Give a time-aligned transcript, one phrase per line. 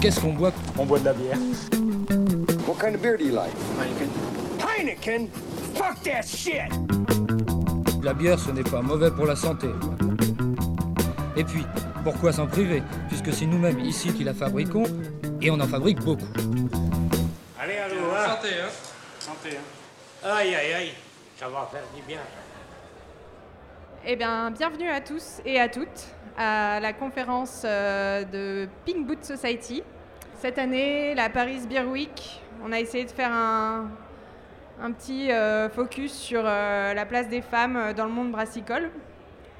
[0.00, 0.52] Qu'est-ce qu'on boit?
[0.78, 1.38] On boit de la bière.
[2.66, 3.52] What kind of beer do you like?
[4.60, 5.28] Heineken?
[5.74, 6.70] Fuck that shit!
[8.02, 9.68] La bière, ce n'est pas mauvais pour la santé.
[11.36, 11.66] Et puis,
[12.04, 12.82] pourquoi s'en priver?
[13.08, 14.84] Puisque c'est nous-mêmes ici qui la fabriquons,
[15.40, 16.22] et on en fabrique beaucoup.
[17.58, 18.26] Allez, allô, hein.
[18.28, 18.70] Santé, hein
[19.18, 20.28] Santé, hein.
[20.28, 20.92] Aïe, aïe, aïe,
[21.38, 22.20] ça va faire du bien.
[24.04, 29.24] Eh bien, bienvenue à tous et à toutes à la conférence euh, de Pink Boot
[29.24, 29.82] Society.
[30.38, 33.88] Cette année, la Paris Beer Week, on a essayé de faire un,
[34.92, 38.90] petit euh, focus sur euh, la place des femmes dans le monde brassicole,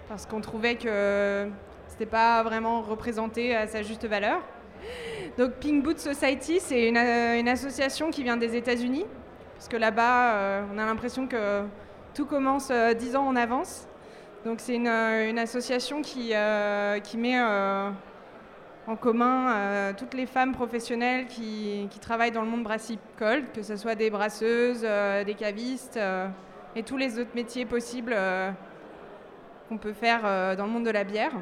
[0.08, 1.48] parce qu'on trouvait que
[1.88, 4.42] c'était pas vraiment représenté à sa juste valeur.
[5.38, 9.06] Donc Pink Boot Society, c'est une, une association qui vient des États-Unis,
[9.54, 11.62] parce que là-bas, on a l'impression que
[12.14, 13.88] tout commence dix ans en avance.
[14.46, 17.90] Donc c'est une, une, association qui, euh, met euh,
[18.86, 23.62] en commun euh, toutes les femmes professionnelles qui, qui, travaillent dans le monde brassicole, que
[23.64, 24.86] ce soit des brasseuses,
[25.26, 25.98] des cavistes
[26.76, 28.16] et tous les autres métiers possibles
[29.68, 30.22] qu'on peut faire
[30.56, 31.32] dans le monde de la bière.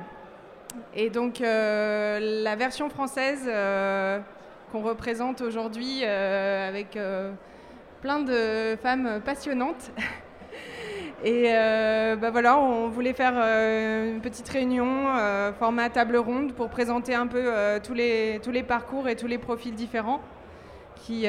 [0.95, 3.45] Et donc la version française
[4.73, 6.99] qu'on représente aujourd'hui avec
[8.01, 9.91] plein de femmes passionnantes.
[11.25, 16.53] Et euh, bah voilà, on voulait faire euh, une petite réunion, euh, format table ronde,
[16.53, 17.51] pour présenter un peu
[17.83, 20.21] tous, les, tous les parcours et tous les profils différents
[20.97, 21.27] qui,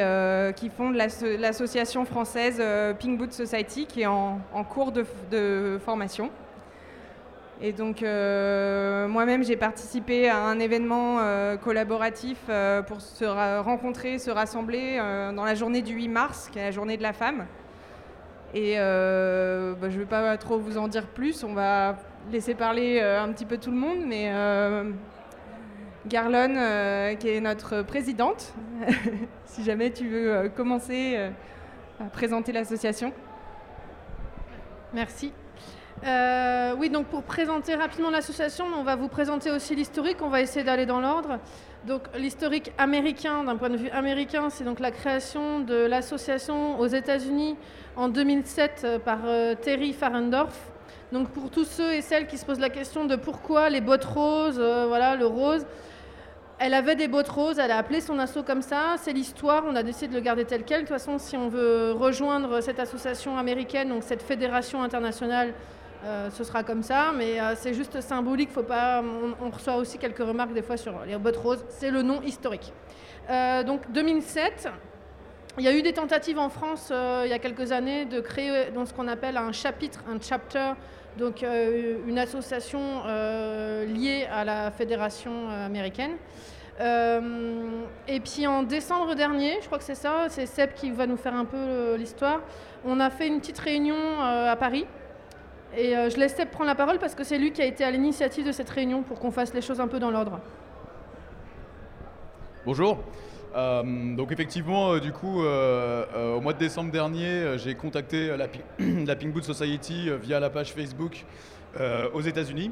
[0.57, 2.61] qui fondent l'association française
[2.99, 6.29] Pink Boot Society, qui est en, en cours de, de, formation.
[7.61, 11.19] Et donc moi-même, j'ai participé à un événement
[11.63, 12.37] collaboratif
[12.87, 13.23] pour se
[13.61, 14.97] rencontrer, se rassembler
[15.33, 17.45] dans la journée du 8 mars, qui est la journée de la femme.
[18.55, 21.97] Et euh, bah, je ne vais pas trop vous en dire plus, on va
[22.31, 24.91] laisser parler euh, un petit peu tout le monde, mais euh,
[26.07, 26.53] Garlon,
[27.19, 28.53] qui est notre présidente,
[29.45, 31.19] si jamais tu veux commencer
[31.99, 33.11] à présenter l'association.
[34.93, 35.33] Merci.
[36.77, 40.63] Oui, donc pour présenter rapidement l'association, on va vous présenter aussi l'historique, on va essayer
[40.63, 41.39] d'aller dans l'ordre.
[41.85, 46.87] Donc l'historique américain, d'un point de vue américain, c'est donc la création de l'association aux
[46.87, 47.55] États-Unis
[47.95, 50.71] en 2007 par euh, Terry Farendorf.
[51.11, 54.05] Donc pour tous ceux et celles qui se posent la question de pourquoi les bottes
[54.05, 55.63] roses, euh, voilà, le rose,
[56.57, 59.75] elle avait des bottes roses, elle a appelé son assaut comme ça, c'est l'histoire, on
[59.75, 60.81] a décidé de le garder tel quel.
[60.81, 65.53] De toute façon, si on veut rejoindre cette association américaine, donc cette fédération internationale,
[66.03, 68.51] euh, ce sera comme ça, mais euh, c'est juste symbolique.
[68.51, 69.01] Faut pas,
[69.41, 71.65] on, reçoit aussi quelques remarques des fois sur les bottes roses.
[71.69, 72.71] C'est le nom historique.
[73.29, 74.69] Euh, donc 2007,
[75.57, 78.71] il y a eu des tentatives en France il y a quelques années de créer
[78.71, 80.73] donc, ce qu'on appelle un chapitre, un chapter,
[81.17, 83.03] donc une association
[83.87, 86.17] liée à la fédération américaine.
[86.77, 91.15] et puis en décembre dernier, je crois que c'est ça, c'est Seb qui va nous
[91.15, 92.41] faire un peu l'histoire,
[92.83, 94.85] on a fait une petite réunion à Paris
[95.77, 97.83] et euh, je laisse Seb prendre la parole parce que c'est lui qui a été
[97.83, 100.39] à l'initiative de cette réunion pour qu'on fasse les choses un peu dans l'ordre.
[102.65, 102.99] Bonjour.
[103.55, 108.47] Euh, donc effectivement, euh, du coup, au mois de décembre dernier, j'ai contacté la,
[109.05, 111.25] la, Pink Boot Society via la page Facebook
[112.13, 112.71] aux États-Unis.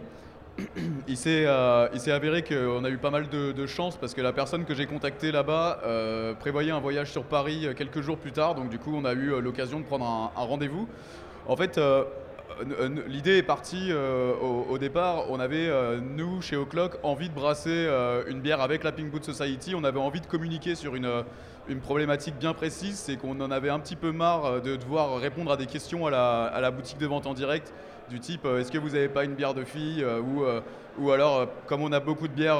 [1.08, 4.66] Il s'est avéré qu'on a eu pas mal de, de, chance parce que la personne
[4.66, 5.80] que j'ai contactée là-bas
[6.40, 8.56] prévoyait un voyage sur Paris quelques jours plus tard.
[8.56, 10.88] Donc du coup, on a eu l'occasion de prendre un, un rendez-vous.
[11.48, 11.78] En fait,
[13.08, 15.26] L'idée est partie euh, au, départ.
[15.30, 19.09] On avait, euh, nous, chez O'Clock, envie de brasser euh, une bière avec la Pink
[19.09, 19.74] Boot Society.
[19.76, 21.23] On avait envie de communiquer sur une,
[21.67, 22.96] une problématique bien précise.
[22.96, 26.12] C'est qu'on en avait un petit peu marre de devoir répondre à des questions à
[26.12, 27.73] la, à la boutique de vente en direct,
[28.09, 30.44] du type est-ce que vous n'avez pas une bière de fille ou,
[31.00, 32.59] ou alors, comme on a beaucoup de bières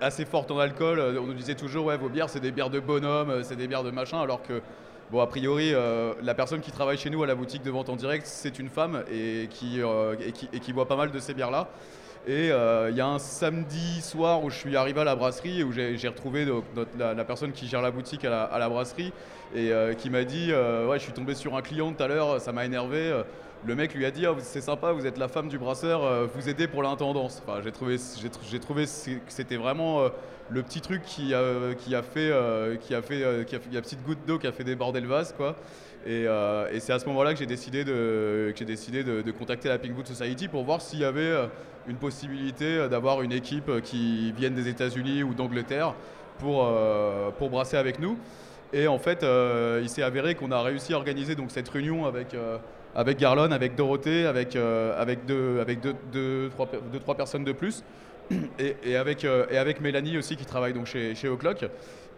[0.00, 2.80] assez fortes en alcool, on nous disait toujours ouais, vos bières, c'est des bières de
[2.80, 4.60] bonhomme, c'est des bières de machin, alors que
[5.10, 7.88] Bon, a priori, euh, la personne qui travaille chez nous à la boutique de vente
[7.88, 10.14] en direct, c'est une femme et qui, euh,
[10.72, 11.68] boit pas mal de ces bières-là.
[12.28, 15.60] Et il euh, y a un samedi soir où je suis arrivé à la brasserie
[15.60, 16.46] et où j'ai retrouvé
[16.96, 19.12] la, personne qui gère la boutique à la, à la brasserie
[19.52, 22.40] et euh, qui m'a dit Ouais, je suis tombé sur un client tout à l'heure,
[22.40, 23.12] ça m'a énervé.
[23.66, 26.26] Le mec lui a dit Ah, c'est sympa, vous êtes la femme du brasseur, euh,
[26.34, 27.42] vous aidez pour l'intendance.
[27.46, 28.88] Enfin, j'ai trouvé, j'ai, tr- j'ai trouvé que
[29.28, 30.08] c'était vraiment euh,
[30.50, 31.42] le petit truc qui a,
[31.78, 34.46] qui a fait, euh, qui a fait, euh, qui a fait- petite goutte d'eau qui
[34.46, 35.56] a fait déborder le vase, quoi.
[36.06, 39.78] Et, euh, c'est à ce moment-là que j'ai décidé, de, que décidé de, contacter la
[39.78, 41.46] Pink Boot Society pour voir s'il y avait euh,
[41.86, 45.94] une possibilité euh, d'avoir une équipe euh, qui vienne des États-Unis ou d'Angleterre
[46.38, 48.16] pour, euh, pour brasser avec nous.
[48.72, 52.06] Et en fait, euh, il s'est avéré qu'on a réussi à organiser donc, cette réunion
[52.06, 52.56] avec, euh,
[52.94, 57.84] avec Garlon, avec Dorothée, avec, euh, avec, deux, avec deux, trois, personnes de plus,
[58.58, 61.64] et, avec, euh, et avec Mélanie aussi qui travaille donc chez, chez O'Clock.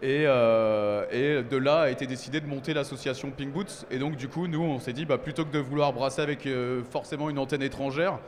[0.01, 3.85] Et, euh, et de là a été décidé de monter l'association Pink Boots.
[3.89, 6.47] Et donc du coup, nous, on s'est dit, bah, plutôt que de vouloir brasser avec
[6.91, 8.19] forcément une antenne étrangère,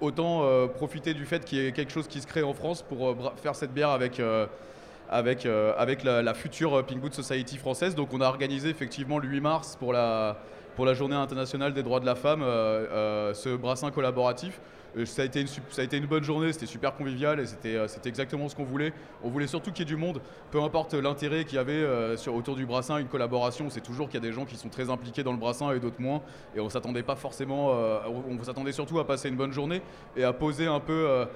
[0.00, 3.16] autant profiter du fait qu'il y ait quelque chose qui se crée en France pour
[3.42, 4.22] faire cette bière avec,
[5.08, 7.96] avec, avec la, la future Pink Boot Society française.
[7.96, 10.38] Donc on a organisé effectivement le 8 mars pour la,
[10.76, 14.60] pour la journée internationale des droits de la femme euh, euh, ce brassin collaboratif.
[14.96, 18.64] Euh, Ça a, été une, bonne journée, c'était super convivial et c'était exactement ce qu'on
[18.64, 18.92] voulait.
[19.24, 20.20] On voulait surtout qu'il y ait du monde,
[20.50, 21.84] peu importe l'intérêt qu'il y avait
[22.28, 23.68] autour du brassin, une collaboration.
[23.70, 25.80] C'est toujours qu'il y a des gens qui sont très impliqués dans le brassin et
[25.80, 26.22] d'autres moins.
[26.54, 27.72] Et on s'attendait pas forcément,
[28.06, 29.82] on, s'attendait surtout à passer une bonne journée
[30.16, 31.26] et à poser un peu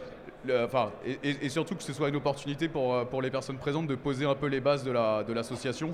[0.44, 3.30] le- enfin, et, et- et surtout que ce soit une opportunité pour, euh, pour les
[3.30, 5.90] personnes présentes de poser un peu les bases de la- de l'association,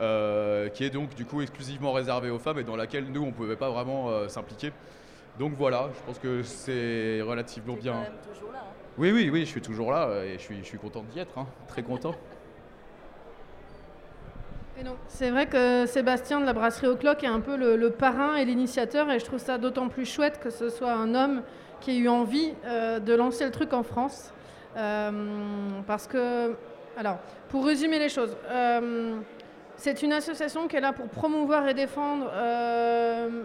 [0.00, 3.26] euh, qui est donc du coup exclusivement réservée aux femmes et dans laquelle nous on
[3.26, 4.72] ne pouvait pas vraiment euh, s'impliquer.
[5.38, 7.94] Donc voilà, je pense que c'est relativement bien.
[8.98, 11.38] Oui, oui, oui, je suis toujours là et je suis, je suis content d'y être,
[11.38, 12.14] hein, très content.
[14.80, 17.76] Et donc, c'est vrai que Sébastien de la brasserie au clock est un peu le,
[17.76, 21.14] le parrain et l'initiateur, et je trouve ça d'autant plus chouette que ce soit un
[21.14, 21.42] homme
[21.80, 24.32] qui ait eu envie euh, de lancer le truc en France.
[24.76, 25.10] Euh,
[25.86, 26.54] parce que,
[26.96, 27.18] alors,
[27.48, 29.18] pour résumer les choses, euh,
[29.80, 33.44] c'est une association qui est là pour promouvoir et défendre euh,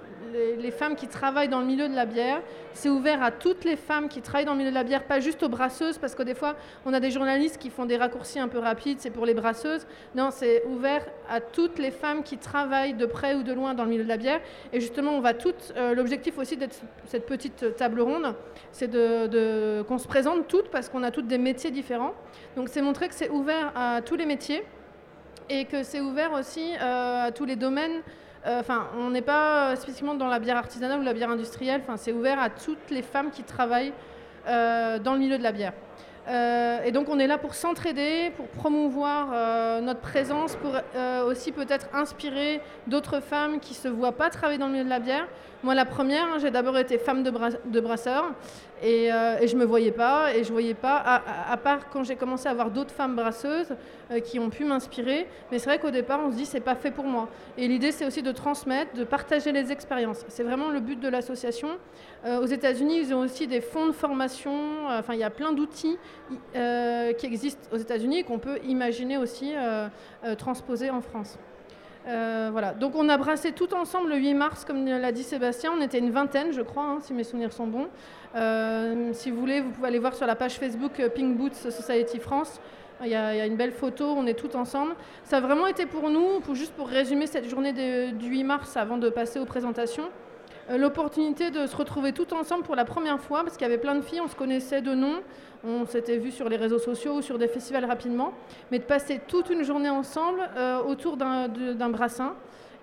[0.59, 2.41] les, femmes qui travaillent dans le milieu de la bière.
[2.73, 5.21] C'est ouvert à toutes les femmes qui travaillent dans le milieu de la bière, pas
[5.21, 8.37] juste aux brasseuses, parce que des fois, on a des journalistes qui font des raccourcis
[8.37, 9.87] un peu rapides, c'est pour les brasseuses.
[10.13, 13.85] Non, c'est ouvert à toutes les femmes qui travaillent de près ou de loin dans
[13.85, 14.41] le milieu de la bière.
[14.73, 15.73] Et justement, on va toutes.
[15.77, 18.35] euh, L'objectif aussi d'être cette petite table ronde,
[18.73, 22.13] c'est de, de- qu'on se présente toutes parce qu'on a toutes des métiers différents.
[22.57, 24.65] Donc, c'est montrer que c'est ouvert à tous les métiers
[25.49, 28.01] et que c'est ouvert aussi euh, à tous les domaines.
[28.45, 31.81] Euh, Enfin, on n'est pas euh, spécifiquement dans la bière artisanale ou la bière industrielle.
[31.83, 33.93] Enfin, c'est ouvert à toutes les femmes qui travaillent
[34.47, 35.73] dans le milieu de la bière.
[36.27, 41.29] Euh, et donc on est là pour s'entraider, pour promouvoir euh, notre présence, pour euh,
[41.29, 44.89] aussi peut-être inspirer d'autres femmes qui ne se voient pas travailler dans le milieu de
[44.89, 45.27] la bière.
[45.63, 47.31] Moi la première, hein, j'ai d'abord été femme de,
[47.65, 48.25] de brasseur
[48.83, 52.15] et, je ne me voyais pas, et je voyais pas, à, à- part quand j'ai
[52.17, 53.73] commencé à avoir d'autres femmes brasseuses
[54.25, 55.27] qui ont pu m'inspirer.
[55.51, 57.29] Mais c'est vrai qu'au départ on se dit c'est pas fait pour moi.
[57.57, 60.23] Et l'idée c'est aussi de transmettre, de partager les expériences.
[60.27, 61.69] C'est vraiment le but de l'association.
[62.25, 64.51] Aux États-Unis, ils ont aussi des fonds de formation.
[64.89, 65.97] Enfin, il y a plein d'outils
[66.55, 69.87] euh, qui existent aux États-Unis et qu'on peut imaginer aussi euh,
[70.23, 71.37] euh, transposer en France.
[72.07, 72.73] Voilà.
[72.73, 75.71] Donc, on a brassé tout ensemble le 8 mars, comme l'a dit Sébastien.
[75.75, 77.87] On était une vingtaine, je crois, hein, si mes souvenirs sont bons.
[79.13, 82.59] Si vous voulez, vous pouvez aller voir sur la page Facebook Pink Boots Society France.
[83.01, 84.95] Il y, a, une belle photo, on est tous ensemble.
[85.23, 88.97] Ça a vraiment été pour nous, juste pour résumer cette journée du 8 mars avant
[88.97, 90.09] de passer aux présentations,
[90.69, 93.95] l'opportunité de se retrouver tout ensemble pour la première fois, parce qu'il y avait plein
[93.95, 95.21] de filles, on se connaissait de nom,
[95.67, 98.33] on s'était vu sur les réseaux sociaux ou sur des festivals rapidement,
[98.71, 102.35] mais de passer toute une journée ensemble euh, autour d'un brassin.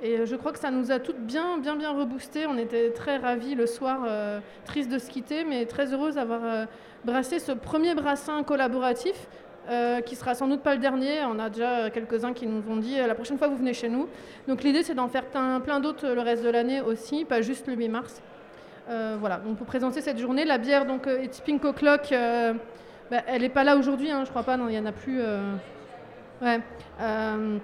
[0.03, 2.47] Et euh, je crois que ça nous a toutes bien, bien, bien reboosté.
[2.47, 6.41] On était très ravis le soir, euh, tristes de se quitter, mais très heureuses d'avoir
[6.45, 6.65] euh,
[7.05, 9.29] brassé ce premier brassin collaboratif,
[10.07, 11.21] qui sera sans doute pas le dernier.
[11.25, 14.09] On a déjà quelques-uns qui nous ont dit la prochaine fois vous venez chez nous.
[14.49, 17.75] Donc l'idée c'est d'en faire plein, d'autres le reste de l'année aussi, pas juste le
[17.75, 18.21] 8 mars.
[18.89, 22.53] Euh, voilà, donc pour présenter cette journée, la bière donc euh, It's Pink O'Clock, euh,
[23.11, 24.93] bah, elle n'est pas là aujourd'hui, hein, je crois pas, non, il n'y en a
[24.93, 25.21] plus.
[25.21, 25.41] euh,
[26.41, 26.59] Ouais.
[27.01, 27.59] Euh,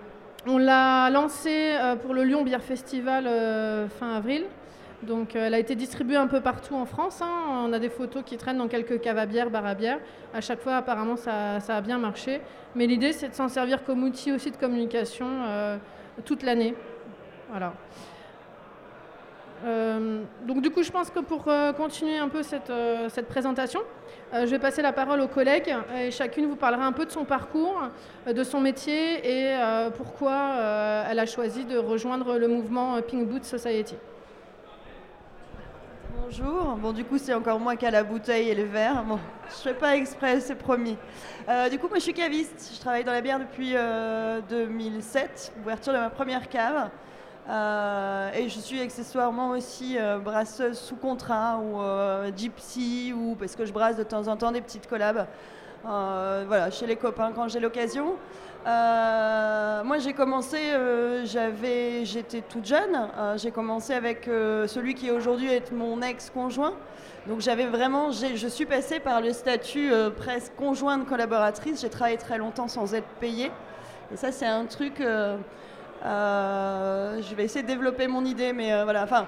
[0.46, 4.44] on l'a lancée euh, pour le Lyon Beer Festival euh, fin avril.
[5.02, 7.20] Donc euh, elle a été distribuée un peu partout en France.
[7.20, 7.64] hein.
[7.66, 9.98] On a des photos qui traînent dans quelques caves à bière, bars à bière.
[10.32, 12.40] À chaque fois, apparemment, ça, ça a bien marché.
[12.76, 15.76] Mais l'idée, c'est de s'en servir comme outil aussi de communication euh,
[16.24, 16.74] toute l'année.
[17.50, 17.72] Voilà.
[19.64, 23.28] Euh, donc du coup, je pense que pour euh, continuer un peu cette, euh, cette
[23.28, 23.80] présentation,
[24.32, 27.24] je vais passer la parole aux collègues et chacune vous parlera un peu de son
[27.24, 27.80] parcours,
[28.26, 29.56] de son métier et
[29.96, 30.52] pourquoi
[31.08, 33.96] elle a choisi de rejoindre le mouvement Pink Boot Society.
[36.22, 36.76] Bonjour.
[36.76, 39.02] Bon, du coup, c'est encore moins qu'à la bouteille et le verre.
[39.02, 40.98] Bon, je fais pas exprès, c'est promis.
[41.70, 42.72] Du coup, moi, je suis caviste.
[42.74, 46.90] Je travaille dans la bière depuis euh, 2007, ouverture de ma première cave.
[47.48, 53.56] Euh, et je suis accessoirement aussi euh, brasseuse sous contrat ou euh, gypsy ou parce
[53.56, 55.26] que je brasse de temps en temps des petites collabs.
[55.84, 58.16] Voilà, chez les copains quand j'ai l'occasion.
[58.66, 60.58] Moi j'ai commencé,
[61.24, 63.08] j'avais, j'étais toute jeune.
[63.36, 66.74] J'ai commencé avec celui qui aujourd'hui est mon ex-conjoint.
[67.26, 71.80] Donc j'avais vraiment, je suis passée par le statut presque conjointe collaboratrice.
[71.80, 73.50] J'ai travaillé très longtemps sans être payée.
[74.12, 75.02] Et ça c'est un truc.
[76.04, 79.02] Euh, je vais essayer de développer mon idée, mais euh, voilà.
[79.04, 79.26] Enfin,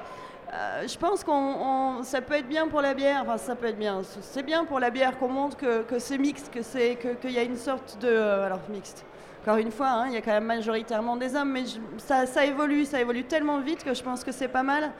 [0.52, 3.20] euh, je pense qu'on on- ça peut être bien pour la bière.
[3.22, 4.02] Enfin, ça peut être bien.
[4.20, 7.38] C'est bien pour la bière qu'on montre que, que c'est mixte, que c'est qu'il y
[7.38, 9.04] a une sorte de alors mixte.
[9.42, 11.64] Encore une fois, hein, il y a quand même majoritairement des hommes, mais
[11.96, 14.90] ça, ça évolue, ça évolue tellement vite que je pense que c'est pas mal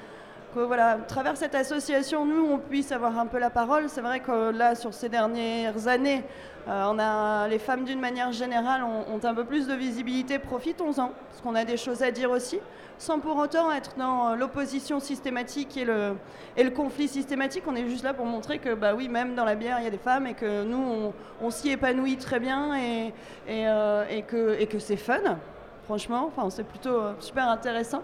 [0.54, 3.88] que voilà, à travers cette association, nous, on puisse avoir un peu la parole.
[3.88, 6.25] C'est vrai que là, sur ces dernières années,
[6.69, 10.38] euh, on a, les femmes d'une manière générale ont, un peu plus de visibilité.
[10.38, 12.59] Profitons-en, parce qu'on a des choses à dire aussi,
[12.99, 17.64] sans pour autant être dans euh, l'opposition systématique et le, conflit systématique.
[17.66, 19.88] On est juste là pour montrer que, bah oui, même dans la bière, il y
[19.88, 23.12] a des femmes et que nous, on, s'y épanouit très bien et,
[23.49, 25.38] euh, que, que c'est fun,
[25.85, 26.26] franchement.
[26.26, 28.02] Enfin, c'est plutôt super intéressant.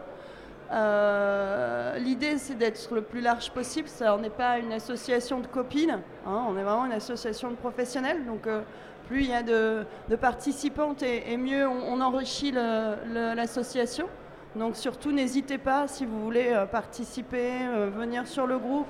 [0.72, 3.88] Euh, L'idée, c'est d'être le plus large possible.
[3.88, 7.56] Ça, on n'est pas une association de copines, hein, on est vraiment une association de
[7.56, 8.24] professionnels.
[8.26, 8.62] Donc, euh,
[9.06, 9.86] plus il y a de,
[10.20, 14.08] participantes et, mieux on, enrichit l'association.
[14.56, 17.52] Donc, surtout, n'hésitez pas si vous voulez euh, participer,
[17.96, 18.88] venir sur le groupe.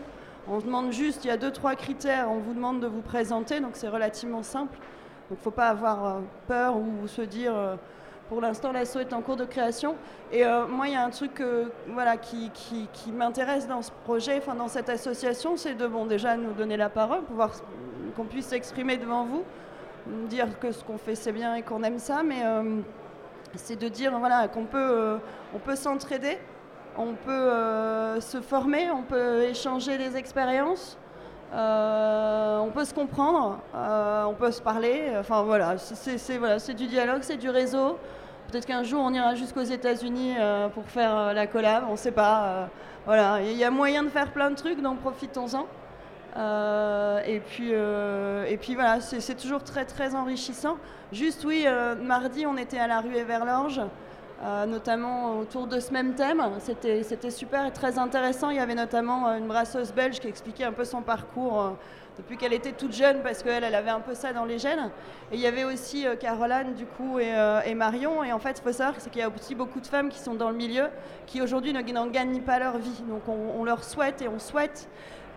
[0.49, 3.61] On demande juste, il y a deux, trois critères, on vous demande de vous présenter,
[3.61, 4.79] donc c'est relativement simple.
[5.29, 7.53] Donc, il ne faut pas avoir peur ou se dire.
[8.29, 9.97] Pour l'instant, l'asso est en cours de création.
[10.33, 11.43] Et euh, moi, il y a un truc
[11.89, 12.51] voilà, qui,
[13.13, 17.23] m'intéresse dans ce projet, enfin dans cette association, c'est de déjà nous donner la parole,
[17.23, 17.53] pouvoir
[18.17, 19.45] qu'on puisse s'exprimer devant vous,
[20.29, 22.81] dire que ce qu'on fait c'est bien et qu'on aime ça, mais euh,
[23.55, 25.19] c'est de dire voilà, qu'on peut, euh,
[25.65, 26.39] peut s'entraider,
[26.99, 30.99] on peut se former, on peut échanger des expériences.
[31.55, 36.87] Euh, on peut se comprendre, euh, on peut se parler, enfin voilà, c'est- voilà, du
[36.87, 37.99] dialogue, c'est du réseau.
[38.51, 42.13] Peut-être qu'un jour on ira jusqu'aux États-Unis euh, pour faire la collab, on ne sait
[42.13, 42.69] pas.
[43.07, 45.67] voilà, il y a moyen de faire plein de trucs, donc profitons-en.
[47.27, 50.77] Et, puis, et puis voilà, c'est toujours très très enrichissant.
[51.13, 51.67] Juste oui,
[52.03, 53.81] mardi on était à la rue vers l'Orge,
[54.43, 56.43] euh, notamment autour de ce même thème.
[56.59, 58.51] C'était super et très intéressant.
[58.51, 61.71] Il y avait notamment euh, une brasseuse belge qui expliquait un peu son parcours euh,
[62.19, 64.91] depuis qu'elle était toute jeune, parce qu'elle elle avait un peu ça dans les gènes.
[65.33, 68.25] Et il y avait aussi Caroline du coup et, Marion.
[68.25, 70.35] Et en fait, il faut savoir qu'il y a aussi beaucoup de femmes qui sont
[70.35, 70.89] dans le milieu,
[71.27, 73.03] qui aujourd'hui ne n'en gagnent pas leur vie.
[73.09, 74.89] Donc on, on leur souhaite et on souhaite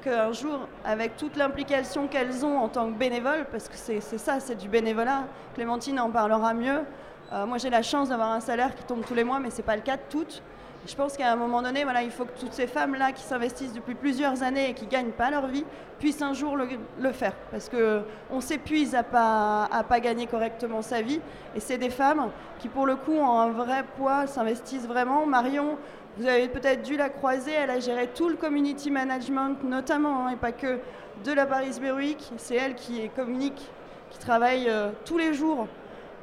[0.01, 4.39] qu'un jour, avec toute l'implication qu'elles ont en tant que bénévoles, parce que c'est ça,
[4.39, 5.25] c'est du bénévolat,
[5.55, 6.81] Clémentine en parlera mieux.
[7.31, 9.57] Euh, moi, j'ai la chance d'avoir un salaire qui tombe tous les mois, mais ce
[9.57, 10.41] n'est pas le cas de toutes.
[10.87, 13.73] Je pense qu'à un moment donné, voilà, il faut que toutes ces femmes-là qui s'investissent
[13.73, 15.65] depuis plusieurs années et qui ne gagnent pas leur vie
[15.99, 17.33] puissent un jour le, faire.
[17.51, 21.19] Parce qu'on s'épuise à pas, à pas gagner correctement sa vie.
[21.55, 25.25] Et c'est des femmes qui, pour le coup, ont un vrai poids, s'investissent vraiment.
[25.25, 25.77] Marion,
[26.17, 30.31] vous avez peut-être dû la croiser, elle a géré tout le community management, notamment, hein,
[30.31, 30.79] et pas que,
[31.23, 32.31] de la Paris Berwick.
[32.37, 33.69] C'est elle qui communique,
[34.09, 35.67] qui travaille euh, tous les jours.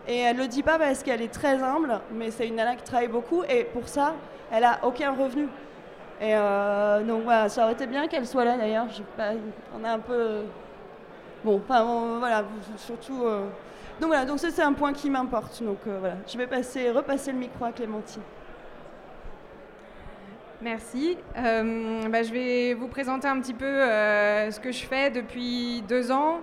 [0.08, 2.76] Et elle ne le dit pas parce qu'elle est très humble, mais c'est une nana
[2.76, 4.14] qui travaille beaucoup, et pour ça,
[4.52, 5.48] elle a aucun revenu.
[6.20, 8.86] Et euh, donc voilà, ça aurait été bien qu'elle soit là d'ailleurs.
[9.78, 10.42] On a un peu.
[11.44, 11.84] Bon, enfin
[12.18, 12.44] voilà,
[12.76, 13.24] surtout.
[13.24, 13.46] euh,
[14.00, 15.62] Donc voilà, donc ça c'est un point qui m'importe.
[15.62, 18.22] Donc euh, voilà, je vais passer, repasser le micro à Clémentine.
[20.62, 21.18] Merci.
[21.34, 26.40] Bah, je vais vous présenter un petit peu ce que je fais depuis deux ans.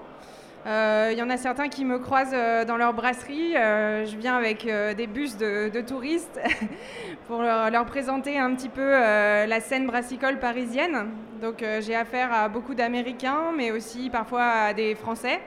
[0.65, 3.55] Euh, Il y en a certains qui me croisent euh, dans leur brasserie.
[3.55, 6.39] Euh, je viens avec des bus de, touristes
[7.27, 11.09] pour leur, présenter un petit peu la scène brassicole parisienne.
[11.41, 15.41] Donc j'ai affaire à beaucoup d'Américains, mais aussi parfois à des Français.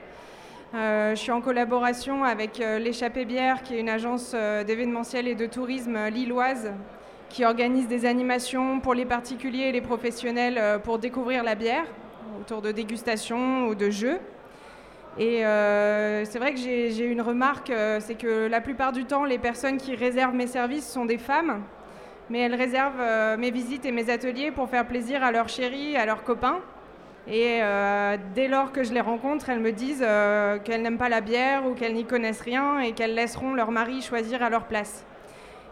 [0.73, 5.47] Je suis en collaboration avec euh, l'échappée bière, qui est une agence d'événementiel et de
[5.47, 6.71] tourisme lilloise,
[7.29, 11.85] qui organise des animations pour les particuliers et les professionnels pour découvrir la bière,
[12.39, 14.19] autour de dégustations ou de jeux.
[15.19, 19.25] Et euh, c'est vrai que j'ai une remarque, euh, c'est que la plupart du temps,
[19.25, 21.63] les personnes qui réservent mes services sont des femmes,
[22.29, 25.97] mais elles réservent euh, mes visites et mes ateliers pour faire plaisir à leurs chéris,
[25.97, 26.59] à leurs copains.
[27.29, 27.59] Et
[28.35, 30.05] dès lors que je les rencontre, elles me disent
[30.63, 34.01] qu'elles n'aiment pas la bière ou qu'elles n'y connaissent rien et qu'elles laisseront leur mari
[34.01, 35.05] choisir à leur place.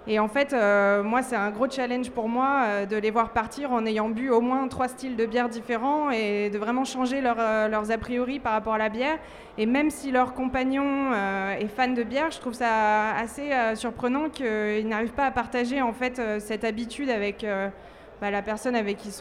[0.07, 3.31] Et en fait, euh, moi, c'est un gros challenge pour moi euh, de les voir
[3.31, 7.21] partir en ayant bu au moins trois styles de bière différents et de vraiment changer
[7.21, 9.17] leur, euh, leurs a priori par rapport à la bière.
[9.57, 11.13] Et même si leur compagnon
[11.57, 15.93] est fan de bière, je trouve ça assez surprenant qu'ils n'arrivent pas à partager en
[15.93, 17.45] fait cette habitude avec
[18.19, 19.17] bah, la personne avec qui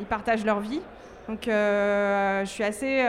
[0.00, 0.80] ils partagent leur vie.
[1.28, 3.06] Donc je suis assez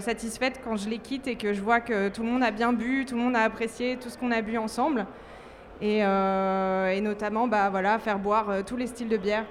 [0.00, 2.72] satisfaite quand je les quitte et que je vois que tout le monde a bien
[2.72, 5.04] bu, tout le monde a apprécié tout ce qu'on a bu ensemble.
[5.82, 9.44] Euh, et, notamment bah, voilà, faire boire euh, tous les styles de bière.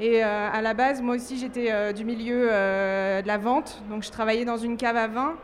[0.00, 4.10] Et euh, à la base, moi aussi, j'étais du milieu de la vente, donc je
[4.10, 5.34] travaillais dans une cave à vin.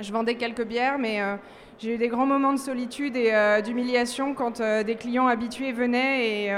[0.00, 1.20] Je vendais quelques bières, mais
[1.80, 3.32] j'ai eu des grands moments de solitude et
[3.64, 6.52] d'humiliation quand des clients habitués venaient et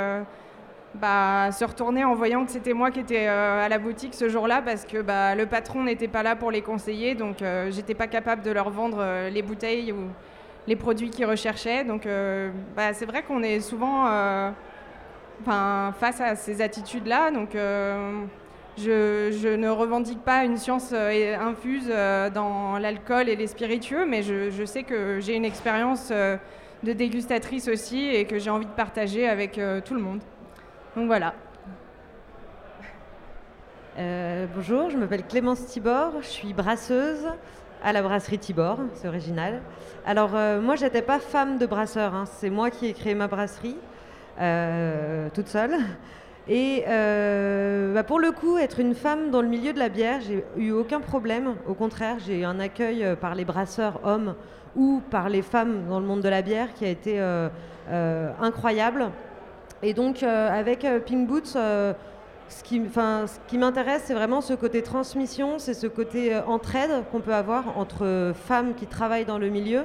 [0.97, 4.61] bah, se retournaient en voyant que c'était moi qui étais à la boutique ce jour-là
[4.61, 7.39] parce que bah, le patron n'était pas là pour les conseiller, donc
[7.71, 10.11] j'étais pas capable de leur vendre les bouteilles ou
[10.66, 11.85] les produits qu'ils recherchaient.
[11.85, 14.50] Donc euh, bah, c'est vrai qu'on est souvent euh,
[15.44, 17.30] face à ces attitudes-là.
[17.30, 18.25] Donc euh,
[18.78, 21.88] je, ne revendique pas une science infuse
[22.35, 28.09] dans l'alcool et les spiritueux, mais je, sais que j'ai une expérience de dégustatrice aussi
[28.09, 30.21] et que j'ai envie de partager avec tout le monde.
[30.97, 31.35] Donc voilà.
[34.56, 37.28] bonjour, je m'appelle Clémence Tibor, je suis brasseuse
[37.85, 39.61] à la brasserie Tibor, c'est original.
[40.07, 42.25] Alors euh, moi, j'étais pas femme de brasseur, hein.
[42.26, 43.76] c'est moi qui ai créé ma brasserie
[44.41, 45.76] euh, toute seule.
[46.49, 50.21] Et euh, bah, pour le coup, être une femme dans le milieu de la bière,
[50.23, 51.57] j'ai eu aucun problème.
[51.69, 54.35] Au contraire, j'ai eu un accueil par les brasseurs hommes
[54.76, 57.21] ou par les femmes dans le monde de la bière qui a été
[58.41, 59.11] incroyable.
[59.83, 61.57] Et donc avec Pink Boots,
[62.49, 62.63] ce
[63.49, 67.79] qui, m'intéresse, c'est vraiment ce côté transmission, c'est ce côté euh, entraide qu'on peut avoir
[67.79, 69.85] entre femmes qui travaillent dans le milieu,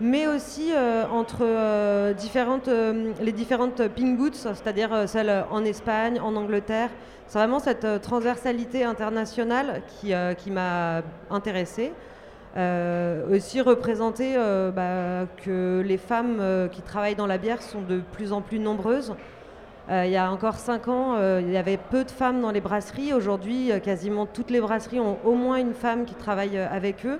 [0.00, 2.12] mais aussi euh, entre euh,
[3.20, 6.90] les différentes pink boots, c'est-à-dire celles en Espagne, en Angleterre.
[7.26, 11.92] C'est vraiment cette transversalité internationale qui, qui m'a intéressée.
[13.30, 14.36] aussi représenter
[14.74, 19.14] bah, que les femmes qui travaillent dans la bière sont de plus en plus nombreuses.
[19.90, 22.50] Euh, il y a encore cinq ans, euh, il y avait peu de femmes dans
[22.50, 23.14] les brasseries.
[23.14, 27.18] Aujourd'hui, euh, quasiment toutes les brasseries ont au moins une femme qui travaille avec eux.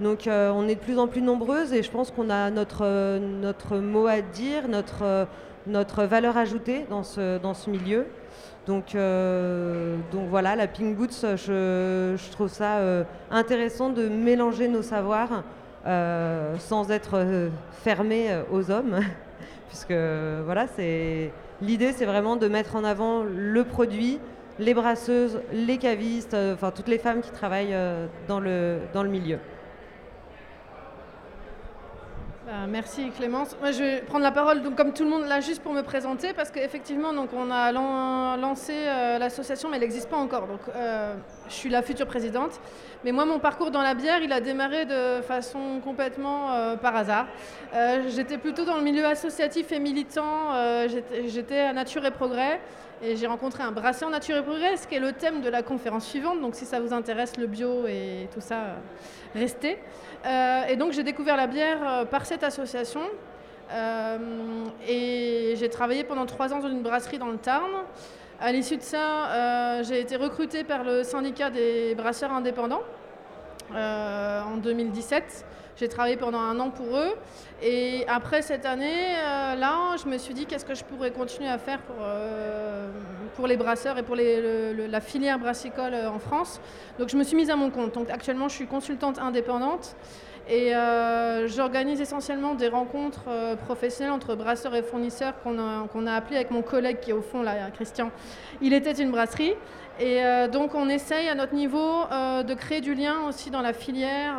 [0.00, 3.76] Donc on est de plus en plus nombreuses et je pense qu'on a notre, notre
[3.76, 5.28] mot à dire, notre,
[5.66, 8.06] notre valeur ajoutée dans ce, dans ce milieu.
[8.66, 12.78] Donc, donc voilà, la Pink Boots, je, je trouve ça
[13.30, 15.42] intéressant de mélanger nos savoirs
[15.84, 17.50] sans être
[17.84, 19.00] fermé aux hommes,
[19.68, 19.92] puisque
[20.46, 21.30] voilà, c'est
[21.62, 24.18] L'idée, c'est vraiment de mettre en avant le produit,
[24.58, 29.02] les brasseuses, les cavistes, euh, enfin toutes les femmes qui travaillent euh, dans le, dans
[29.02, 29.38] le milieu.
[32.50, 33.56] Bah, merci Clémence.
[33.60, 35.82] Moi, je vais prendre la parole donc, comme tout le monde là juste pour me
[35.82, 40.48] présenter parce qu'effectivement on a lancé euh, l'association mais elle n'existe pas encore.
[40.48, 40.58] Donc
[41.46, 42.60] je suis la future présidente.
[43.04, 47.26] Mais moi mon parcours dans la bière il a démarré de façon complètement par hasard.
[48.08, 50.50] j'étais plutôt dans le milieu associatif et militant.
[51.26, 52.60] j'étais à Nature et Progrès
[53.02, 55.62] et j'ai rencontré un brasseur Nature et Progrès, ce qui est le thème de la
[55.62, 56.40] conférence suivante.
[56.40, 58.76] Donc si ça vous intéresse le bio et tout ça,
[59.34, 59.78] restez.
[60.26, 63.00] Euh, et donc j'ai découvert la bière euh, par cette association.
[63.72, 64.18] Euh,
[64.86, 67.70] et j'ai travaillé pendant trois ans dans une brasserie dans le Tarn.
[68.40, 72.80] À l'issue de ça, j'ai été recrutée par le syndicat des brasseurs indépendants
[73.74, 75.46] en 2017.
[75.76, 77.14] J'ai travaillé pendant un an pour eux.
[77.62, 79.14] Et après cette année,
[79.58, 81.96] là, je me suis dit qu'est-ce que je pourrais continuer à faire pour,
[83.34, 86.60] pour les brasseurs et pour la filière brassicole en France.
[86.98, 87.94] Donc je me suis mise à mon compte.
[87.94, 89.96] Donc actuellement, je suis consultante indépendante.
[90.50, 96.14] Et euh, j'organise essentiellement des rencontres euh, professionnelles entre brasseurs et fournisseurs qu'on a, a
[96.16, 98.10] appelées avec mon collègue qui est au fond, là, Christian.
[98.60, 99.54] Il était une brasserie.
[100.00, 103.72] Et euh, donc on essaye à notre niveau de créer du lien aussi dans la
[103.72, 104.34] filière.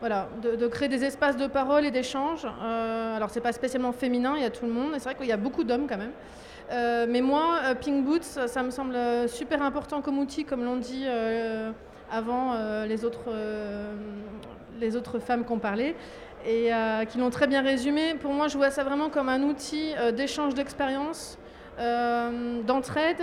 [0.00, 2.44] voilà, de, créer des espaces de parole et d'échange.
[2.44, 4.92] alors c'est pas spécialement féminin, il y a tout le monde.
[4.94, 7.08] Et c'est vrai qu'il y a beaucoup d'hommes quand même.
[7.08, 8.96] mais moi, Pink Boots, ça me semble
[9.28, 11.06] super important comme outil, comme l'ont dit
[12.12, 13.32] avant les autres
[14.80, 15.96] les autres femmes qui ont parlé
[16.46, 18.14] et euh, qui l'ont très bien résumé.
[18.14, 21.38] Pour moi, je vois ça vraiment comme un outil euh, d'échange d'expérience,
[21.78, 23.22] euh, d'entraide,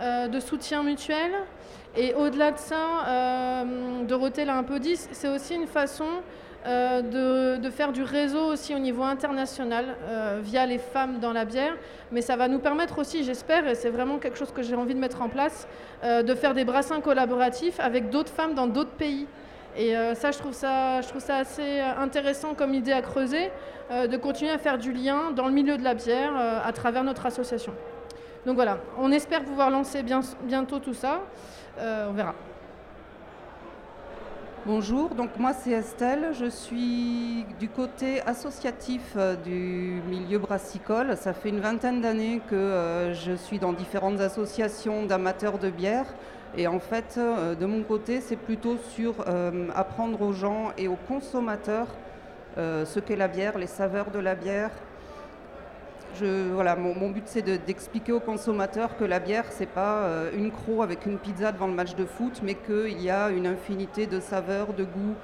[0.00, 1.32] de soutien mutuel.
[1.96, 3.64] Et au-delà de ça,
[4.06, 6.06] Dorothée l'a un peu dit, c'est aussi une façon
[6.64, 9.96] de, faire du réseau aussi au niveau international
[10.40, 11.76] via les femmes dans la bière.
[12.12, 14.94] Mais ça va nous permettre aussi, j'espère, et c'est vraiment quelque chose que j'ai envie
[14.94, 15.66] de mettre en place,
[16.04, 19.26] de faire des brassins collaboratifs avec d'autres femmes dans d'autres pays.
[19.76, 23.50] Et euh, ça, je trouve ça, je trouve ça assez intéressant comme idée à creuser,
[23.90, 26.72] euh, de continuer à faire du lien dans le milieu de la bière euh, à
[26.72, 27.72] travers notre association.
[28.46, 31.20] Donc voilà, on espère pouvoir lancer bien- bientôt tout ça.
[31.78, 32.34] Euh, on verra.
[34.66, 41.16] Bonjour, donc moi c'est Estelle, je suis du côté associatif euh, du milieu brassicole.
[41.16, 46.06] Ça fait une vingtaine d'années que euh, je suis dans différentes associations d'amateurs de bière.
[46.56, 49.14] Et en fait, de mon côté, c'est plutôt sur
[49.76, 51.86] apprendre aux gens et aux consommateurs
[52.56, 54.72] ce qu'est la bière, les saveurs de la bière,
[56.22, 60.82] mon, but c'est de- d'expliquer aux consommateurs que la bière c'est pas euh, une croc
[60.82, 64.20] avec une pizza devant le match de foot, mais qu'il y a une infinité de
[64.20, 65.14] saveurs, de goûts,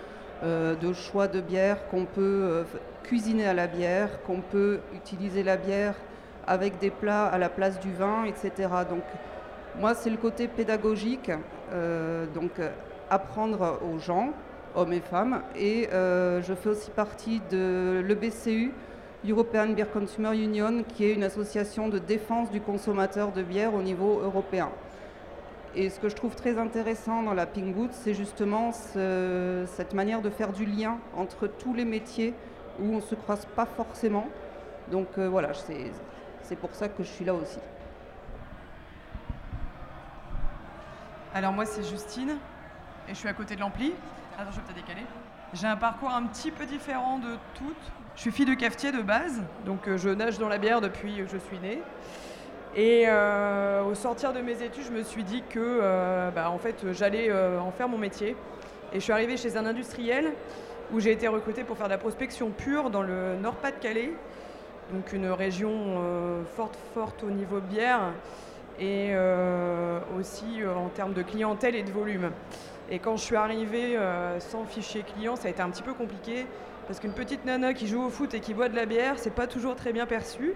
[0.45, 2.65] euh, de choix de bière, qu'on peut euh,
[3.03, 5.95] cuisiner à la bière, qu'on peut utiliser la bière
[6.47, 8.69] avec des plats à la place du vin, etc.
[8.89, 9.03] Donc
[9.81, 11.31] moi c'est le côté pédagogique,
[12.35, 12.53] donc
[13.11, 14.31] apprendre aux gens,
[14.77, 18.73] hommes et femmes, et je fais aussi partie de l'EBCU,
[19.29, 23.83] European Beer Consumer Union, qui est une association de défense du consommateur de bière au
[23.83, 24.71] niveau européen.
[25.75, 29.93] Et ce que je trouve très intéressant dans la Pink Boots, c'est justement ce- cette
[29.95, 32.33] manière de faire du lien entre tous les métiers
[32.81, 34.27] où on ne se croise pas forcément.
[34.91, 35.51] Donc euh, voilà,
[36.43, 37.59] c'est pour ça que je suis là aussi.
[41.35, 42.31] Alors moi c'est Justine
[43.09, 43.93] et je suis à côté de l'ampli.
[44.39, 45.07] Attends, je vais peut-être décaler.
[45.53, 47.93] J'ai un parcours un petit peu différent de toutes.
[48.17, 51.19] Je suis fille de cafetier de base, donc euh, je nage dans la bière depuis
[51.19, 51.83] que je suis née.
[52.75, 56.57] Et euh, au sortir de mes études, je me suis dit que euh, bah, en
[56.57, 58.35] fait, j'allais en faire mon métier.
[58.95, 60.33] Et je suis arrivée chez un industriel
[60.95, 64.15] où j'ai été recrutée pour faire de la prospection pure dans le Nord-Pas-de-Calais,
[64.95, 66.01] donc une région
[66.57, 68.13] forte, forte au niveau bière
[68.79, 69.15] et
[70.17, 72.31] aussi en termes de clientèle et de volume.
[72.89, 73.99] Et quand je suis arrivée
[74.39, 76.47] sans fichier client, ça a été un petit peu compliqué
[76.87, 79.35] parce qu'une petite nana qui joue au foot et qui boit de la bière, c'est
[79.35, 80.55] pas toujours très bien perçu,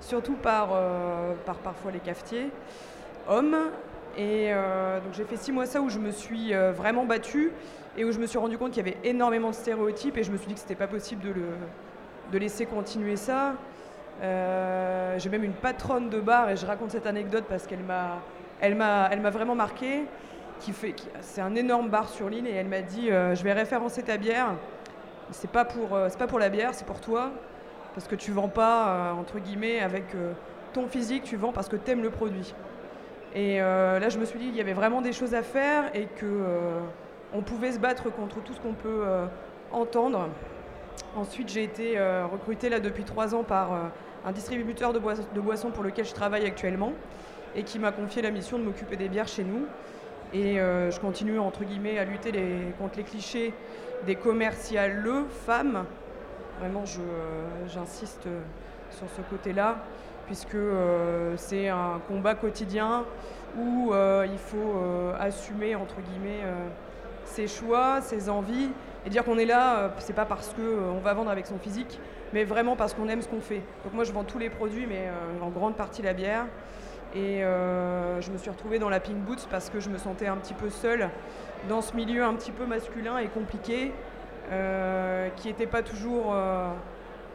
[0.00, 2.50] surtout par, euh, par parfois les cafetiers
[3.28, 3.56] hommes.
[4.16, 7.52] Et euh, donc j'ai fait six mois ça où je me suis euh, vraiment battue
[7.96, 10.32] et où je me suis rendu compte qu'il y avait énormément de stéréotypes et je
[10.32, 11.46] me suis dit que c'était pas possible de, le,
[12.32, 13.54] de laisser continuer ça.
[14.20, 18.20] J'ai même une patronne de bar et je raconte cette anecdote parce qu'elle m'a,
[18.60, 20.06] elle m'a, elle m'a vraiment marqué.
[20.60, 24.02] Qui fait, c'est un énorme bar sur l'île et elle m'a dit je vais référencer
[24.02, 24.54] ta bière.
[25.30, 27.30] C'est pas pour, euh, c'est pas pour la bière, c'est pour toi
[27.94, 30.32] parce que tu vends pas euh, entre guillemets avec euh,
[30.72, 32.54] ton physique, tu vends parce que tu aimes le produit.
[33.34, 36.06] Et là, je me suis dit qu'il y avait vraiment des choses à faire et
[36.06, 36.26] que
[37.34, 39.04] on pouvait se battre contre tout ce qu'on peut
[39.70, 40.28] entendre.
[41.14, 42.00] Ensuite, j'ai été
[42.32, 43.70] recrutée là depuis trois ans par
[44.24, 46.94] un distributeur de, bois- de boissons pour lequel je travaille actuellement
[47.54, 49.66] et qui m'a confié la mission de m'occuper des bières chez nous.
[50.32, 52.32] Et je continue entre guillemets à lutter
[52.78, 53.52] contre les clichés
[54.06, 55.04] des commerciales
[55.46, 55.84] femmes.
[56.60, 58.40] Vraiment, euh, j'insiste euh,
[58.90, 59.76] sur ce côté-là,
[60.26, 63.04] puisque euh, c'est un combat quotidien
[63.56, 63.92] où
[64.24, 64.74] il faut
[65.18, 66.42] assumer entre guillemets
[67.24, 68.68] ses choix, ses envies,
[69.04, 71.98] et dire qu'on est là, c'est pas parce qu'on va vendre avec son physique,
[72.32, 73.62] mais vraiment parce qu'on aime ce qu'on fait.
[73.84, 75.08] Donc moi, je vends tous les produits, mais
[75.40, 76.44] en grande partie la bière.
[77.16, 80.36] Et je me suis retrouvée dans la Pink Boots parce que je me sentais un
[80.36, 81.08] petit peu seule
[81.68, 83.92] dans ce milieu un petit peu masculin et compliqué,
[84.50, 86.70] euh, qui n'était pas toujours euh,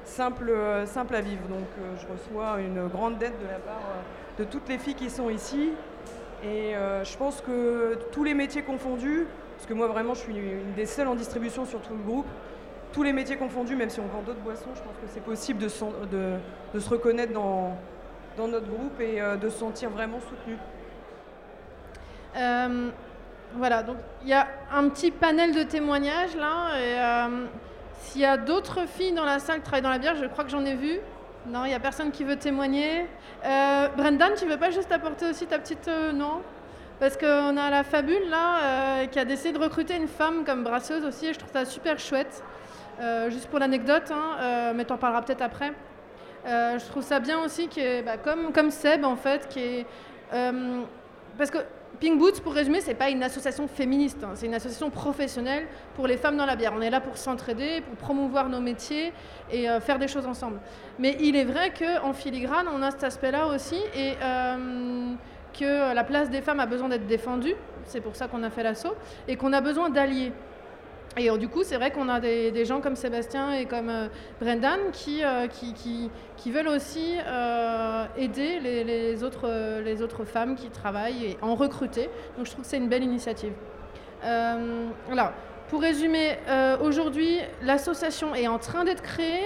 [0.03, 1.43] simple, euh, simple à vivre.
[1.47, 1.67] Donc
[1.99, 3.81] je reçois une grande dette de la part
[4.39, 5.71] de toutes les filles qui sont ici.
[6.43, 10.73] Et je pense que tous les métiers confondus, parce que moi vraiment je suis une
[10.75, 12.25] des seules en distribution sur tout le groupe,
[12.91, 15.59] tous les métiers confondus, même si on vend d'autres boissons, je pense que c'est possible
[15.59, 17.77] de, se reconnaître dans,
[18.35, 20.57] dans notre groupe et de se sentir vraiment soutenu.
[23.55, 26.69] Voilà, donc il y a un petit panel de témoignages là.
[26.79, 27.45] Et euh,
[27.99, 30.43] s'il y a d'autres filles dans la salle qui travaillent dans la bière, je crois
[30.43, 30.99] que j'en ai vu.
[31.45, 33.05] Non, il n'y a personne qui veut témoigner.
[33.45, 35.87] Euh, Brendan, tu veux pas juste apporter aussi ta petite.
[35.87, 36.41] euh, non?
[36.99, 41.03] Parce qu'on a la Fabule là qui a décidé de recruter une femme comme brasseuse
[41.03, 42.43] aussi et je trouve ça super chouette.
[43.27, 45.73] Juste pour l'anecdote, hein, mais t'en parleras peut-être après.
[46.45, 49.85] Je trouve ça bien aussi que, bah, comme, comme Seb en fait, qui est.
[51.37, 51.57] parce que
[51.99, 56.07] Pink Boots, pour résumer, c'est pas une association féministe, hein, c'est une association professionnelle pour
[56.07, 56.73] les femmes dans la bière.
[56.75, 59.13] On est là pour s'entraider, pour promouvoir nos métiers
[59.51, 60.59] et euh, faire des choses ensemble.
[60.97, 65.13] Mais il est vrai qu'en filigrane, on a cet aspect-là aussi et euh,
[65.57, 67.55] que la place des femmes a besoin d'être défendue.
[67.85, 68.95] C'est pour ça qu'on a fait l'assaut
[69.27, 70.31] et qu'on a besoin d'alliés.
[71.15, 74.07] Et du coup, c'est vrai qu'on a des, gens comme Sébastien et comme euh,
[74.41, 81.53] Brendan qui, euh, qui, veulent aussi euh, aider les, autres, femmes qui travaillent et en
[81.53, 82.09] recruter.
[82.35, 83.53] Donc je trouve que c'est une belle initiative.
[84.21, 85.33] Voilà.
[85.69, 86.37] pour résumer,
[86.81, 89.43] aujourd'hui, l'association est en train d'être créée.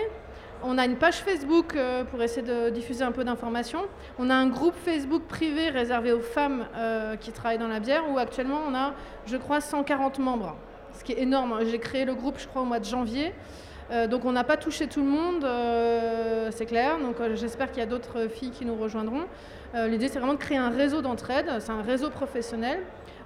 [0.64, 1.76] On a une page Facebook
[2.12, 3.82] pour essayer de diffuser un peu d'informations.
[4.20, 6.66] On a un groupe Facebook privé réservé aux femmes
[7.20, 8.94] qui travaillent dans la bière où actuellement on a,
[9.26, 10.56] je crois, 140 membres.
[10.98, 11.60] Ce qui est énorme.
[11.70, 13.34] J'ai créé le groupe, je crois, au mois de janvier.
[13.90, 17.00] Euh, donc on n'a pas touché tout le monde, euh, c'est clair.
[17.00, 19.24] Donc euh, j'espère qu'il y a d'autres filles qui nous rejoindront.
[19.76, 22.80] L'idée c'est vraiment de créer un réseau d'entraide, c'est un réseau professionnel.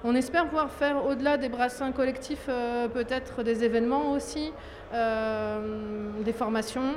[0.04, 4.52] On espère pouvoir faire au-delà des brassins collectifs euh, peut-être des événements aussi,
[4.96, 6.96] euh, des formations.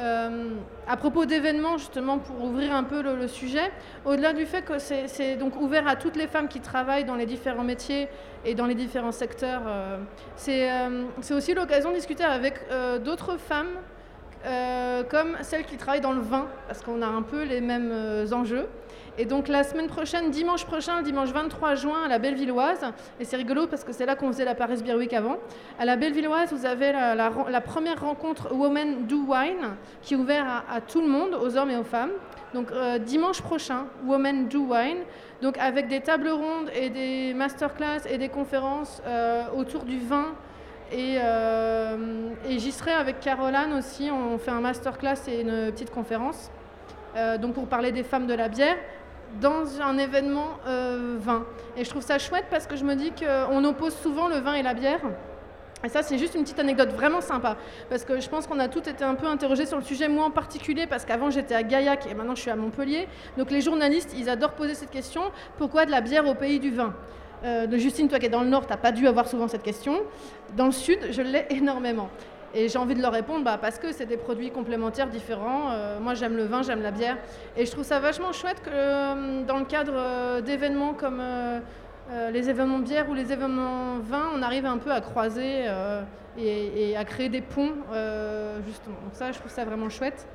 [0.00, 0.48] Euh,
[0.88, 3.70] à propos d'événements, justement, pour ouvrir un peu le, le sujet,
[4.04, 7.26] au-delà du fait que c'est donc ouvert à toutes les femmes qui travaillent dans les
[7.26, 8.08] différents métiers
[8.44, 9.62] et dans les différents secteurs,
[10.36, 10.70] c'est
[11.30, 12.54] aussi l'occasion de discuter avec
[13.04, 13.76] d'autres femmes,
[15.10, 17.92] comme celles qui travaillent dans le vin, parce qu'on a un peu les mêmes
[18.32, 18.66] enjeux.
[19.20, 22.80] Et donc la semaine prochaine, dimanche prochain, le dimanche 23 juin, à la Bellevilloise,
[23.20, 25.36] et c'est rigolo parce que c'est là qu'on faisait la Paris Beer Week avant,
[25.78, 30.80] à la Bellevilloise, vous avez la, première rencontre Women Do Wine, qui est ouverte à,
[30.80, 32.12] tout le monde, aux hommes et aux femmes.
[32.54, 35.00] Donc euh, dimanche prochain, Women Do Wine,
[35.42, 40.28] donc avec des tables rondes et des masterclass et des conférences euh, autour du vin.
[40.92, 45.90] Et, euh, et j'y serai avec Caroline aussi, on fait un masterclass et une petite
[45.90, 46.50] conférence,
[47.40, 48.76] donc pour parler des femmes de la bière
[49.40, 51.44] dans un événement euh, vin.
[51.76, 54.54] Et je trouve ça chouette parce que je me dis qu'on oppose souvent le vin
[54.54, 55.00] et la bière.
[55.82, 57.56] Et ça, c'est juste une petite anecdote vraiment sympa.
[57.88, 60.26] Parce que je pense qu'on a toutes été un peu interrogés sur le sujet, moi
[60.26, 63.08] en particulier, parce qu'avant j'étais à Gaillac et maintenant je suis à Montpellier.
[63.38, 65.22] Donc les journalistes, ils adorent poser cette question
[65.56, 66.94] pourquoi de la bière au pays du vin?
[67.42, 70.02] Euh, Justine, toi qui es dans le Nord, tu pas dû avoir souvent cette question.
[70.56, 72.10] Dans le Sud, je l'ai énormément.
[72.52, 75.70] Et j'ai envie de leur répondre bah, parce que c'est des produits complémentaires différents.
[75.70, 77.16] Euh, moi, j'aime le vin, j'aime la bière.
[77.56, 81.22] Et je trouve ça vachement chouette que euh, dans le cadre euh, d'événements comme
[82.32, 85.66] les événements bière ou les événements vin, on arrive un peu à croiser
[86.36, 87.72] et, et à créer des ponts,
[88.66, 88.96] justement.
[89.04, 90.26] Donc ça, je trouve ça vraiment chouette.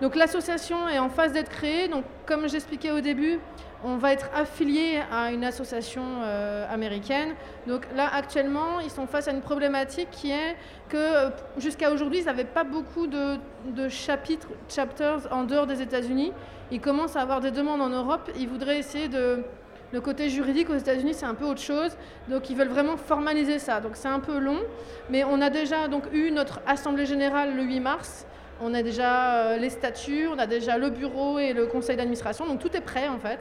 [0.00, 1.88] Donc l'association est en phase d'être créée.
[1.88, 3.38] Donc comme j'expliquais au début,
[3.84, 7.34] on va être affilié à une association euh, américaine.
[7.66, 10.56] Donc là actuellement, ils sont face à une problématique qui est
[10.88, 15.82] que euh, jusqu'à aujourd'hui, ils n'avaient pas beaucoup de, de chapitres, chapters en dehors des
[15.82, 16.32] États-Unis.
[16.70, 18.30] Ils commencent à avoir des demandes en Europe.
[18.38, 19.44] Ils voudraient essayer de
[19.92, 21.96] le côté juridique aux États-Unis, c'est un peu autre chose.
[22.28, 23.80] Donc, ils veulent vraiment formaliser ça.
[23.80, 24.60] Donc, c'est un peu long.
[25.08, 28.26] Mais on a déjà donc, eu notre assemblée générale le 8 mars.
[28.62, 32.46] On a déjà euh, les statuts, on a déjà le bureau et le conseil d'administration.
[32.46, 33.40] Donc, tout est prêt en fait.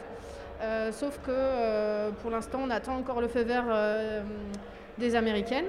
[0.62, 4.22] Euh, sauf que euh, pour l'instant, on attend encore le feu vert euh,
[4.98, 5.68] des Américaines.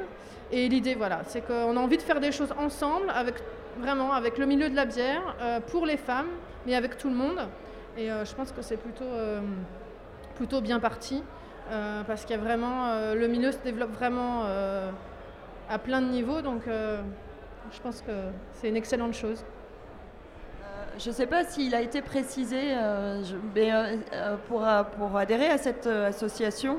[0.51, 3.37] Et l'idée, voilà, c'est qu'on a envie de faire des choses ensemble, avec
[3.79, 5.37] vraiment avec le milieu de la bière,
[5.69, 6.27] pour les femmes,
[6.67, 7.39] mais avec tout le monde.
[7.97, 8.77] Et je pense que c'est
[10.35, 11.23] plutôt, bien parti,
[12.05, 14.45] parce qu'il y le milieu se développe vraiment
[15.69, 18.11] à plein de niveaux, donc je pense que
[18.55, 19.45] c'est une excellente chose.
[20.99, 23.23] Je ne sais pas s'il a été précisé, euh,
[23.55, 24.67] mais euh, euh, pour,
[24.99, 26.79] pour adhérer à cette association,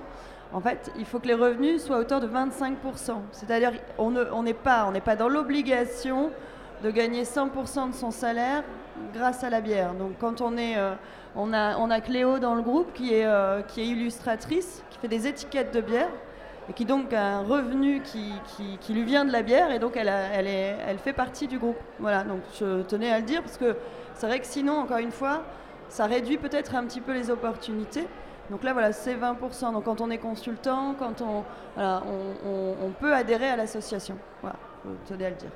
[0.53, 3.21] en fait, il faut que les revenus soient à hauteur de 25%.
[3.31, 6.29] C'est-à-dire on ne- on n'est pas, pas dans l'obligation
[6.83, 8.63] de gagner 100% de son salaire
[9.13, 9.93] grâce à la bière.
[9.93, 10.75] Donc quand on est,
[11.35, 13.27] on a, on a Cléo dans le groupe qui est,
[13.69, 16.09] qui est illustratrice, qui fait des étiquettes de bière
[16.69, 18.31] et qui donc a un revenu qui,
[18.79, 21.57] qui, lui vient de la bière et donc elle, elle, est, elle fait partie du
[21.57, 21.77] groupe.
[21.99, 23.75] Voilà, donc je tenais à le dire parce que
[24.13, 25.43] c'est vrai que sinon, encore une fois,
[25.89, 28.07] ça réduit peut-être un petit peu les opportunités.
[28.49, 29.73] Donc là, voilà, c'est 20%.
[29.73, 31.43] Donc quand on est consultant, quand on,
[31.75, 32.03] voilà,
[32.45, 34.17] on, peut adhérer à l'association.
[34.41, 35.49] Voilà, je tenais à le dire.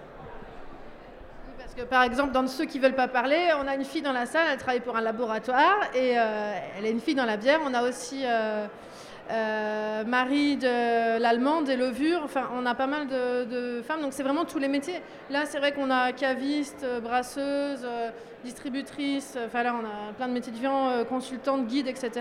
[1.58, 4.14] Parce que par exemple, dans ceux qui veulent pas parler, on a une fille dans
[4.14, 7.38] la salle, elle travaille pour un laboratoire et euh, elle est une fille dans la
[7.38, 7.60] bière.
[7.66, 8.66] On a aussi euh,
[9.32, 12.22] euh, Marie de l'allemande et Levure.
[12.24, 15.02] Enfin, on a pas mal de, de femmes, donc c'est vraiment tous les métiers.
[15.30, 17.88] Là, c'est vrai qu'on a caviste, euh, brasseuse,
[18.46, 19.38] euh, distributrice.
[19.46, 22.12] Enfin là, on a plein de métiers différents, euh, consultante, guide, etc.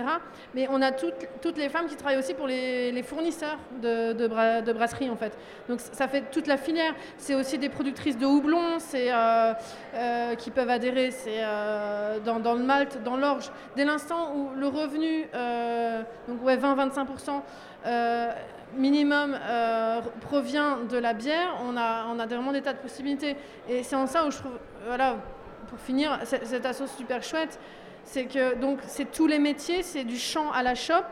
[0.53, 4.61] Mais on a toutes, les femmes qui travaillent aussi pour les, fournisseurs de, de, bra-
[4.61, 5.37] de brasserie en fait.
[5.69, 6.93] Donc ça fait toute la filière.
[7.17, 9.53] C'est aussi des productrices de houblon, c'est euh,
[9.93, 13.51] euh, qui peuvent adhérer, c'est euh, dans, le malt, dans l'orge.
[13.75, 17.41] Dès l'instant où le revenu, euh, donc ouais 20-25%
[17.85, 18.31] euh,
[18.75, 23.37] minimum euh, provient de la bière, on a, on a vraiment des tas de possibilités.
[23.69, 24.57] Et c'est en ça où je trouve,
[24.87, 25.17] voilà,
[25.65, 27.59] pour finir, cette, asso super chouette,
[28.03, 31.05] c'est que donc c'est tous les métiers, c'est du champ à la chope.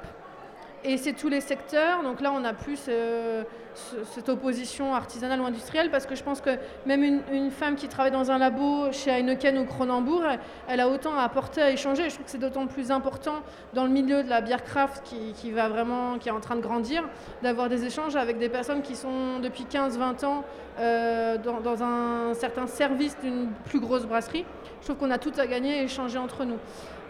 [0.86, 2.04] Et c'est tous les secteurs.
[2.04, 3.44] Donc là, on a plus euh,
[3.74, 6.50] ce- cette opposition artisanale ou industrielle parce que je pense que
[6.86, 10.24] même une, femme qui travaille dans un labo chez Heineken ou Kronenbourg,
[10.68, 12.10] elle, a autant à apporter, à échanger.
[12.10, 13.36] Je trouve que c'est d'autant plus important
[13.74, 16.62] dans le milieu de la bière craft qui, va vraiment, qui est en train de
[16.62, 17.04] grandir,
[17.44, 20.44] d'avoir des échanges avec des personnes qui sont depuis 15-20 ans
[20.80, 24.44] euh, dans, dans un certain service d'une plus grosse brasserie.
[24.82, 26.58] Je trouve qu'on a tout à gagner et échanger entre nous.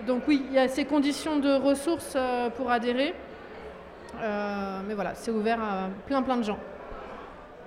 [0.06, 3.16] Donc oui, il y a ces conditions de ressources euh, pour adhérer.
[4.22, 6.60] Euh, mais voilà, c'est ouvert à plein plein de gens.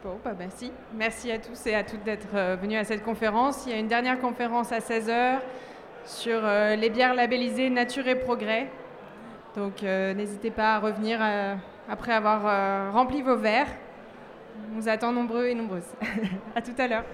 [0.05, 0.71] Bon, bah merci.
[0.95, 3.65] Merci à tous et à toutes d'être euh, venus à cette conférence.
[3.67, 5.39] Il y a une dernière conférence à 16h
[6.05, 8.71] sur euh, les bières labellisées Nature et Progrès.
[9.57, 11.19] Donc n'hésitez pas à revenir
[11.89, 13.71] après avoir rempli vos verres.
[14.71, 15.89] On vous attend nombreux et nombreuses.
[16.55, 17.05] à tout à l'heure.